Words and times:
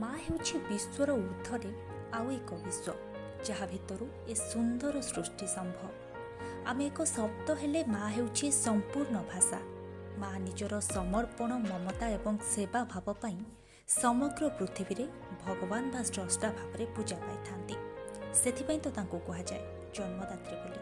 ମା 0.00 0.10
ହେଉଛି 0.24 0.56
ବିଶ୍ୱର 0.68 1.10
ଉର୍ଦ୍ଧ୍ୱରେ 1.12 1.70
ଆଉ 2.12 2.26
ଏକ 2.30 2.50
ବିଶ୍ୱ 2.64 2.96
ଯାହା 3.48 3.66
ଭିତରୁ 3.66 4.06
ଏ 4.28 4.34
ସୁନ୍ଦର 4.34 4.94
ସୃଷ୍ଟି 5.00 5.46
ସମ୍ଭବ। 5.46 5.82
ଆମେ 6.66 6.86
ଏକ 6.86 6.98
ଶବ୍ଦ 7.04 7.48
ହେଲେ 7.60 7.80
ମା 7.84 8.04
ହେଉଛି 8.08 8.46
ସମ୍ପୂର୍ଣ୍ଣ 8.64 9.16
ଭାଷା। 9.32 9.60
ମା 10.18 10.30
ନିଜର 10.38 10.74
ସମର୍ପଣ 10.94 11.50
ମମତା 11.68 12.06
ଏବଂ 12.08 12.34
ସେବା 12.52 12.80
ଭାବ 12.92 13.06
ପାଇଁ 13.22 13.38
ସମଗ୍ର 13.88 14.44
ପୃଥିବୀରେ 14.58 15.06
ଭଗବାନ 15.46 15.82
ବା 15.92 16.00
ସ୍ରଷ୍ଟା 16.10 16.48
ଭାବରେ 16.58 16.84
ପୂଜା 16.96 17.16
ପାଇଥାନ୍ତି। 17.16 17.74
ସେଥିପାଇଁ 18.40 18.80
ତ 18.84 18.88
ତାଙ୍କୁ 18.96 19.18
କୁହାଯାଏ 19.26 19.62
ଜନ୍ମଦାତ୍ରୀ 19.96 20.56
ବୋଲି। 20.62 20.80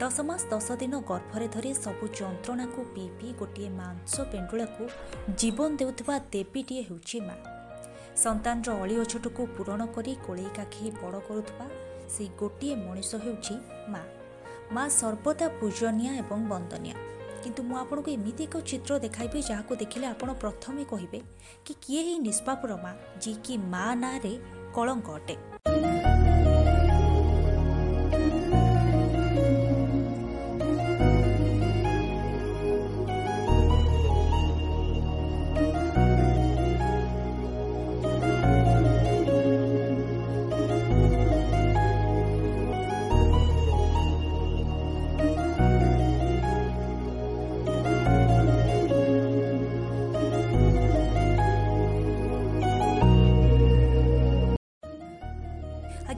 ଦଶ 0.00 0.16
ମାସ 0.28 0.42
ଦଶ 0.52 0.68
ଦିନ 0.82 0.94
ଗର୍ଭରେ 1.10 1.46
ଧରି 1.48 1.70
ସବୁ 1.84 2.04
ଯନ୍ତ୍ରଣାକୁ 2.20 2.80
ପିଇ 2.94 3.08
ପିଇ 3.18 3.32
ଗୋଟିଏ 3.32 3.70
ମାଂସ 3.80 4.14
ପେଣ୍ଡୁଳାକୁ 4.32 4.84
ଜୀବନ 5.40 5.70
ଦେଉଥିବା 5.76 6.14
ଦେବୀଟିଏ 6.32 6.82
ହେଉଛି 6.82 7.18
ମା' 7.20 7.61
ସନ୍ତାନର 8.16 8.68
ଅଳି 8.82 8.94
ଅଛଟକୁ 9.00 9.46
ପୂରଣ 9.56 9.86
କରି 9.86 10.12
କୋଳେଇ 10.26 10.50
କାଖେଇ 10.56 10.90
ବଡ଼ 11.02 11.20
କରୁଥିବା 11.28 11.66
ସେହି 12.08 12.28
ଗୋଟିଏ 12.38 12.74
ମଣିଷ 12.76 13.10
ହେଉଛି 13.24 13.54
ମା। 13.88 14.02
ମା 14.72 14.84
ସର୍ବଦା 14.88 15.46
ପୂଜନୀୟ 15.60 16.08
ଏବଂ 16.18 16.40
ବନ୍ଦନୀୟ। 16.52 16.94
କିନ୍ତୁ 17.42 17.62
ମୁଁ 17.62 17.76
ଆପଣଙ୍କୁ 17.76 18.10
ଏମିତି 18.10 18.44
ଏକ 18.44 18.56
ଚିତ୍ର 18.70 18.98
ଦେଖାଇବି 18.98 19.38
ଯାହାକୁ 19.50 19.72
ଦେଖିଲେ 19.76 20.06
ଆପଣ 20.06 20.28
ପ୍ରଥମେ 20.32 20.82
କହିବେ 20.84 21.20
କି 21.64 21.72
କିଏ 21.82 22.00
ଏହି 22.00 22.18
ନିଷ୍ପାପର 22.18 22.72
ମା 22.84 22.92
ଯିଏକି 23.22 23.54
ମା 23.72 23.94
ନାଁରେ 23.94 24.34
କଳଙ୍କ 24.74 25.08
ଅଟେ। 25.18 25.51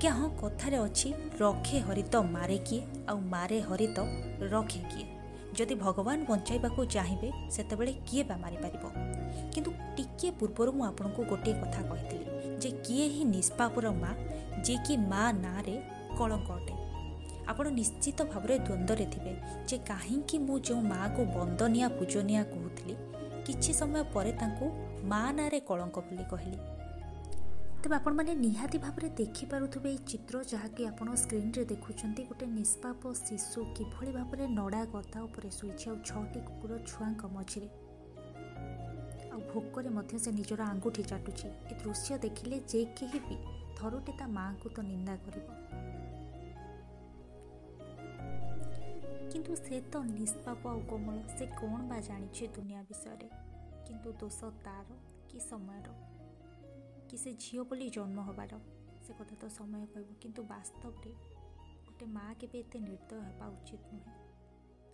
ଆଜ୍ଞା 0.04 0.20
ହଁ 0.20 0.28
କଥାରେ 0.40 0.78
ଅଛି। 0.86 1.08
ରଖେ 1.40 1.78
ହରିତ 1.86 2.14
ମାରେ 2.32 2.56
କିଏ 2.68 2.80
ଆଉ 3.08 3.18
ମାରେ 3.34 3.58
ହରିତ 3.68 3.98
ରଖେ 4.52 4.80
କିଏ। 4.90 5.04
ଯଦି 5.56 5.74
ଭଗବାନ 5.84 6.18
ବଞ୍ଚାଇବାକୁ 6.28 6.80
ଚାହିଁବେ 6.94 7.28
ସେତେବେଳେ 7.54 7.92
କିଏ 8.08 8.22
ବା 8.28 8.36
ମାରିପାରିବ 8.42 8.84
କିନ୍ତୁ 9.54 9.70
ଟିକିଏ 9.96 10.30
ପୂର୍ବରୁ 10.40 10.70
ମୁଁ 10.76 10.84
ଆପଣଙ୍କୁ 10.90 11.20
ଗୋଟିଏ 11.30 11.54
କଥା 11.62 11.80
କହିଥିଲି 11.88 12.26
ଯେ 12.62 12.70
କିଏ 12.84 13.06
ହିଁ 13.14 13.22
ନିଷ୍ପାପର 13.34 13.86
ମା 14.02 14.10
ଯିଏକି 14.64 14.94
ମା 15.10 15.24
ନାଁରେ 15.44 15.76
କଳଙ୍କ 16.18 16.48
ଅଟେ। 16.58 16.74
ଆପଣ 17.50 17.66
ନିଶ୍ଚିତ 17.80 18.18
ଭାବରେ 18.32 18.54
ଦ୍ୱନ୍ଦ୍ୱରେ 18.68 19.06
ଥିବେ 19.12 19.32
ଯେ 19.68 19.76
କାହିଁକି 19.90 20.36
ମୁଁ 20.46 20.56
ଯେଉଁ 20.66 20.82
ମାଆକୁ 20.92 21.20
ବନ୍ଦନିଆ 21.36 21.86
ପୂଜନିଆ 21.98 22.42
କହୁଥିଲି 22.52 22.94
କିଛି 23.46 23.70
ସମୟ 23.80 24.00
ପରେ 24.14 24.32
ତାଙ୍କୁ 24.40 24.66
ମା 25.10 25.22
ନାଁରେ 25.38 25.58
କଳଙ୍କ 25.68 25.96
ବୋଲି 26.06 26.24
କହିଲି। 26.30 26.58
ତେବେ 27.84 27.96
ଆପଣମାନେ 27.96 28.34
ନିହାତି 28.34 28.78
ଭାବରେ 28.78 29.08
ଦେଖିପାରୁଥିବେ 29.10 29.90
ଏଇ 29.90 29.98
ଚିତ୍ର 30.06 30.42
ଯାହାକି 30.42 30.86
ଆପଣ 30.86 31.14
ସ୍କ୍ରିନ୍ରେ 31.14 31.64
ଦେଖୁଛନ୍ତି। 31.64 32.22
ଗୋଟେ 32.24 32.46
ନିଷ୍ପାପ 32.46 33.12
ଶିଶୁ 33.12 33.64
କିଭଳି 33.76 34.12
ଭାବରେ 34.12 34.46
ନଡ଼ା 34.48 34.84
ଗଦା 34.84 35.20
ଉପରେ 35.22 35.50
ଶୋଇଛି 35.50 35.90
ଆଉ 35.90 35.96
ଛଅଟି 36.04 36.40
କୁକୁର 36.40 36.78
ଛୁଆଙ୍କ 36.86 37.22
ମଝିରେ। 37.26 37.68
ଆଉ 39.32 39.40
ଭୋକରେ 39.40 39.90
ମଧ୍ୟ 39.90 40.18
ସେ 40.18 40.30
ନିଜର 40.32 40.60
ଆଙ୍ଗୁଠି 40.62 41.02
ଚାଟୁଛି। 41.02 41.48
ଏ 41.48 41.74
ଦୃଶ୍ୟ 41.84 42.18
ଦେଖିଲେ 42.18 42.56
ଯେ 42.68 42.80
କେହି 42.96 43.18
ବି 43.28 43.36
ଥରୁଟେ 43.76 44.12
ତା 44.18 44.26
ମାଆଙ୍କୁ 44.26 44.68
ତ 44.68 44.78
ନିନ୍ଦା 44.80 45.16
କରିବ। 45.16 45.46
କିନ୍ତୁ 49.30 49.52
ସେ 49.56 49.76
ତ 49.92 49.94
ନିଷ୍ପାପ 50.04 50.68
ଆଉ 50.68 50.80
କୋମଳ 50.88 51.16
ସେ 51.38 51.44
କ'ଣ 51.46 51.80
ବା 51.88 52.00
ଜାଣିଛି 52.00 52.48
ଦୁନିଆ 52.48 52.82
ବିଷୟରେ? 52.82 53.28
କିନ୍ତୁ 53.86 54.08
ଦୋଷ 54.20 54.40
ତାର 54.64 54.88
କି 55.28 55.38
ସମୟର? 55.40 55.88
କି 57.14 57.18
ସେ 57.18 57.32
ଝିଅ 57.42 57.62
ବୋଲି 57.70 57.86
ଜନ୍ମ 57.94 58.22
ହେବାର? 58.28 58.56
ସେ 59.06 59.14
କଥା 59.18 59.34
ତ 59.42 59.48
ସମୟ 59.56 59.82
କହିବ। 59.90 60.14
କିନ୍ତୁ 60.22 60.42
ବାସ୍ତବରେ 60.52 61.12
ଗୋଟେ 61.86 62.06
ମା' 62.14 62.32
କେବେ 62.40 62.58
ଏତେ 62.58 62.78
ନିର୍ଦ୍ଦୟ 62.86 63.20
ହେବା 63.26 63.46
ଉଚିତ 63.54 63.82
ନୁହେଁ। 63.92 64.14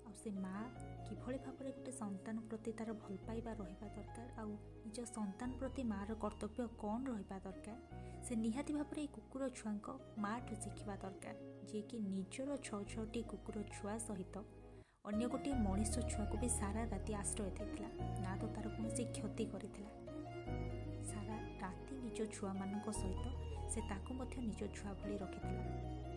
ଆଉ 0.07 0.13
ସେ 0.23 0.31
ମା' 0.45 0.65
କିଭଳି 1.07 1.39
ଭାବରେ 1.47 1.71
ଗୋଟେ 1.77 1.93
ସନ୍ତାନ 1.93 2.43
ପ୍ରତି 2.49 2.75
ତା'ର 2.81 2.97
ଭଲ 3.05 3.17
ପାଇବା 3.29 3.55
ରହିବା 3.61 3.89
ଦରକାର 3.97 4.29
ଆଉ 4.43 4.53
ନିଜ 4.85 4.99
ସନ୍ତାନ 5.13 5.49
ପ୍ରତି 5.61 5.83
ମାଆର 5.93 6.19
କର୍ତ୍ତବ୍ୟ 6.25 6.69
କ'ଣ 6.83 7.01
ରହିବା 7.11 7.39
ଦରକାର 7.47 7.79
ସେ 8.27 8.33
ନିହାତି 8.45 8.73
ଭାବରେ 8.79 9.01
ଏଇ 9.01 9.11
କୁକୁର 9.17 9.43
ଛୁଆଙ୍କ 9.59 9.89
ମାଆଠୁ 10.19 10.55
ଶିଖିବା 10.65 10.95
ଦରକାର। 10.97 11.37
ଯିଏକି 11.73 11.97
ନିଜର 12.11 12.49
ଛଅ 12.67 12.83
ଛଅଟି 12.93 13.21
କୁକୁର 13.33 13.57
ଛୁଆ 13.73 13.95
ସହିତ 14.09 14.45
ଅନ୍ୟ 15.05 15.25
ଗୋଟିଏ 15.33 15.57
ମଣିଷ 15.67 15.95
ଛୁଆକୁ 16.13 16.37
ବି 16.45 16.49
ସାରା 16.61 16.83
ରାତି 16.85 17.13
ଆଶ୍ରୟ 17.15 17.51
ଦେଇଥିଲା। 17.57 17.91
ନା 18.25 18.33
ତ 18.41 18.43
ତା'ର 18.55 18.67
କୌଣସି 18.77 19.03
କ୍ଷତି 19.17 19.45
କରିଥିଲା। 19.55 20.10
ଛୁଆମାନଙ୍କ 22.27 22.87
ସହିତ 22.93 23.25
ସେ 23.69 23.81
ତାକୁ 23.81 24.11
ମଧ୍ୟ 24.15 24.37
ନିଜ 24.41 24.61
ଛୁଆ 24.77 24.93
ଭଳି 24.93 25.17
ରଖିଥିଲା। 25.19 26.10